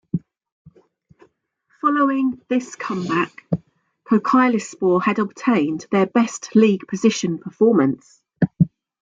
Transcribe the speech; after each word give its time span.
Following 1.79 2.41
this 2.49 2.73
comeback, 2.75 3.47
Kocaelispor 4.09 5.03
had 5.03 5.19
obtained 5.19 5.85
their 5.91 6.07
best 6.07 6.55
league 6.55 6.87
position 6.87 7.37
performance. 7.37 8.23